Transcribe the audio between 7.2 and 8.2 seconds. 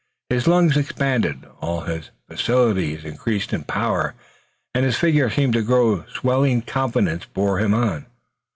bore him on.